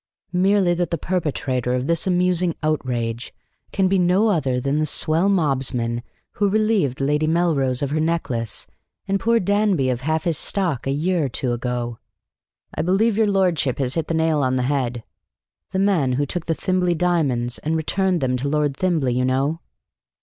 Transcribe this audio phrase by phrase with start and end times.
[0.33, 3.35] "Merely that the perpetrator of this amusing outrage
[3.71, 8.65] can be no other than the swell mobsman who relieved Lady Melrose of her necklace
[9.07, 11.99] and poor Danby of half his stock a year or two ago."
[12.73, 15.03] "I believe your lordship has hit the nail on the head."
[15.69, 19.59] "The man who took the Thimblely diamonds and returned them to Lord Thimblely, you know."